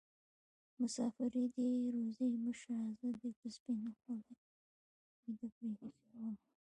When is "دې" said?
1.55-1.69, 3.19-3.29